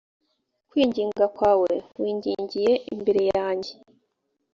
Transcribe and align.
kwinginga 0.69 1.25
kwawe 1.35 1.71
wingingiye 2.01 2.73
imbere 2.93 3.21
yanjye 3.35 3.71